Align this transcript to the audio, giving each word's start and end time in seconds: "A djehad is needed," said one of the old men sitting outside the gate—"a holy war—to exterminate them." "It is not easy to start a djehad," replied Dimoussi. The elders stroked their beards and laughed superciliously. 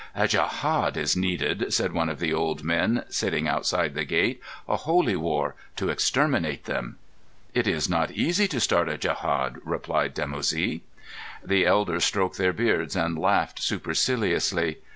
"A 0.15 0.23
djehad 0.27 0.97
is 0.97 1.15
needed," 1.15 1.71
said 1.71 1.91
one 1.93 2.09
of 2.09 2.17
the 2.19 2.33
old 2.33 2.63
men 2.63 3.03
sitting 3.07 3.47
outside 3.47 3.93
the 3.93 4.03
gate—"a 4.03 4.77
holy 4.77 5.15
war—to 5.15 5.89
exterminate 5.89 6.65
them." 6.65 6.95
"It 7.53 7.67
is 7.67 7.87
not 7.87 8.09
easy 8.09 8.47
to 8.47 8.59
start 8.59 8.89
a 8.89 8.97
djehad," 8.97 9.59
replied 9.63 10.15
Dimoussi. 10.15 10.81
The 11.45 11.67
elders 11.67 12.03
stroked 12.03 12.39
their 12.39 12.51
beards 12.51 12.95
and 12.95 13.15
laughed 13.19 13.61
superciliously. 13.61 14.77